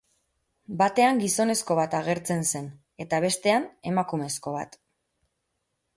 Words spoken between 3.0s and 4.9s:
eta, bestean, emakumezko bat.